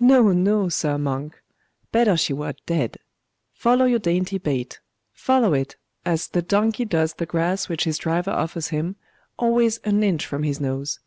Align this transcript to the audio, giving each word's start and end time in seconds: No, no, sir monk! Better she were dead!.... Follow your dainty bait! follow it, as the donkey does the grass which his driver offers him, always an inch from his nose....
No, 0.00 0.32
no, 0.32 0.70
sir 0.70 0.96
monk! 0.96 1.38
Better 1.92 2.16
she 2.16 2.32
were 2.32 2.54
dead!.... 2.64 2.96
Follow 3.52 3.84
your 3.84 3.98
dainty 3.98 4.38
bait! 4.38 4.80
follow 5.12 5.52
it, 5.52 5.76
as 6.02 6.28
the 6.28 6.40
donkey 6.40 6.86
does 6.86 7.12
the 7.12 7.26
grass 7.26 7.68
which 7.68 7.84
his 7.84 7.98
driver 7.98 8.30
offers 8.30 8.68
him, 8.68 8.96
always 9.38 9.76
an 9.84 10.02
inch 10.02 10.24
from 10.24 10.44
his 10.44 10.62
nose.... 10.62 10.98